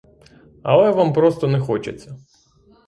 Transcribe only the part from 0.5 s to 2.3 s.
Але вам просто не хочеться!